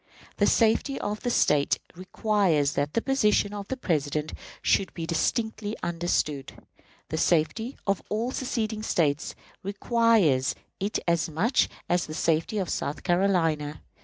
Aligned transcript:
The 0.37 0.47
safety 0.47 0.99
of 0.99 1.19
the 1.19 1.29
State 1.29 1.77
requires 1.95 2.73
that 2.73 2.95
the 2.95 3.03
position 3.03 3.53
of 3.53 3.67
the 3.67 3.77
President 3.77 4.33
should 4.63 4.91
be 4.95 5.05
distinctly 5.05 5.75
understood. 5.83 6.53
The 7.09 7.19
safety 7.19 7.77
of 7.85 8.01
all 8.09 8.31
seceding 8.31 8.81
States 8.81 9.35
requires 9.61 10.55
it 10.79 10.97
as 11.07 11.29
much 11.29 11.69
as 11.87 12.07
the 12.07 12.15
safety 12.15 12.57
of 12.57 12.67
South 12.67 13.03
Carolina. 13.03 13.83